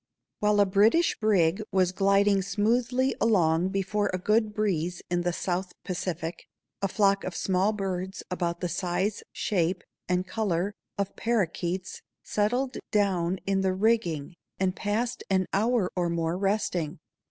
While 0.39 0.59
a 0.59 0.65
British 0.65 1.19
brig 1.19 1.61
was 1.71 1.91
gliding 1.91 2.41
smoothly 2.41 3.13
along 3.21 3.69
before 3.69 4.09
a 4.11 4.17
good 4.17 4.51
breeze 4.51 5.03
in 5.11 5.21
the 5.21 5.31
South 5.31 5.73
Pacific, 5.85 6.47
a 6.81 6.87
flock 6.87 7.23
of 7.23 7.35
small 7.35 7.71
birds 7.71 8.23
about 8.31 8.61
the 8.61 8.67
size, 8.67 9.21
shape, 9.31 9.83
and 10.09 10.25
color 10.25 10.73
of 10.97 11.15
paroquets 11.15 12.01
settled 12.23 12.77
down 12.91 13.37
in 13.45 13.61
the 13.61 13.73
rigging 13.73 14.33
and 14.59 14.75
passed 14.75 15.23
an 15.29 15.45
hour 15.53 15.91
or 15.95 16.09
more 16.09 16.35
resting. 16.35 16.97